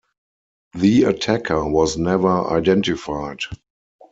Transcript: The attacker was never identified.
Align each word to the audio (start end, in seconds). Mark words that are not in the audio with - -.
The 0.73 1.03
attacker 1.03 1.63
was 1.63 1.95
never 1.95 2.47
identified. 2.49 3.41